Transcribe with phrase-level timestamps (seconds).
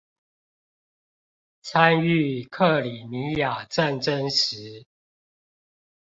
[1.61, 4.87] 參與克里米亞戰爭時